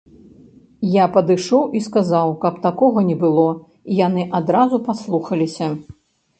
Я 0.93 1.03
падышоў 1.17 1.63
і 1.81 1.81
сказаў, 1.89 2.33
каб 2.47 2.57
таго 2.65 2.89
не 3.11 3.19
было, 3.23 3.45
і 3.89 4.01
яны 4.07 4.27
адразу 4.41 4.83
паслухаліся. 4.91 5.73